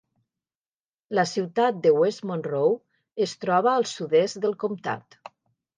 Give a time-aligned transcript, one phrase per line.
[1.19, 5.23] La ciutat de West Monroe es troba al sud-est del comtat.